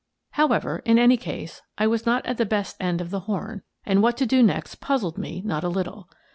How 0.31 0.47
ever, 0.47 0.79
in 0.79 0.97
any 0.97 1.15
case, 1.15 1.61
I 1.77 1.85
was 1.85 2.07
not 2.07 2.25
at 2.25 2.37
the 2.37 2.43
best 2.47 2.75
end 2.79 3.01
of 3.01 3.11
the 3.11 3.19
horn, 3.29 3.61
and 3.85 4.01
what 4.01 4.17
to 4.17 4.25
do 4.25 4.41
next 4.41 4.77
puzzled 4.79 5.19
me 5.19 5.43
not 5.45 5.63
a 5.63 5.69
little. 5.69 6.09